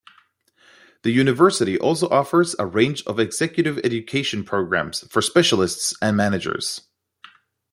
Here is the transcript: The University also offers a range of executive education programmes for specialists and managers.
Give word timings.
The 1.03 1.11
University 1.11 1.77
also 1.77 2.09
offers 2.09 2.55
a 2.57 2.65
range 2.65 3.03
of 3.05 3.19
executive 3.19 3.77
education 3.83 4.43
programmes 4.43 5.05
for 5.11 5.21
specialists 5.21 5.93
and 6.01 6.17
managers. 6.17 6.81